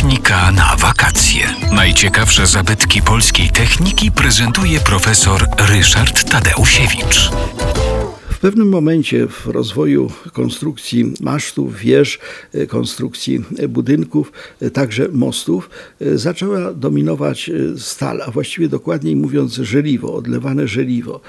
[0.00, 1.54] Technika na wakacje.
[1.72, 7.30] Najciekawsze zabytki polskiej techniki prezentuje profesor Ryszard Tadeusiewicz.
[8.40, 12.18] Pewnym momencie w rozwoju konstrukcji masztów, wież,
[12.52, 15.70] e, konstrukcji budynków, e, także mostów,
[16.00, 21.20] e, zaczęła dominować stal, a właściwie dokładniej mówiąc żeliwo, odlewane żeliwo.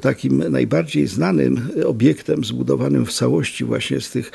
[0.00, 4.32] Takim najbardziej znanym obiektem zbudowanym w całości właśnie z tych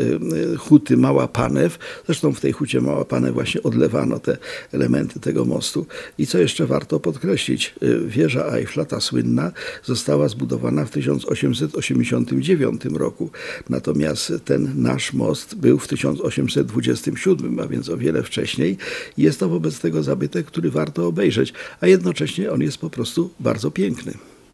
[0.58, 1.80] Huty Mała Panew.
[2.05, 4.38] Zresztą w tej hucie Mała Panew właśnie odlewano te
[4.71, 5.85] elementy tego mostu.
[6.17, 7.75] I co jeszcze warto podkreślić,
[8.08, 9.52] wieża Eiffla, ta słynna,
[9.83, 13.30] została zbudowana w 1889 roku.
[13.69, 18.77] Natomiast ten nasz most był w 1827, a więc o wiele wcześniej.
[19.27, 23.71] Jest to wobec tego zabytek, który warto obejrzeć, a jednocześnie on jest po prostu bardzo
[23.71, 24.14] piękny.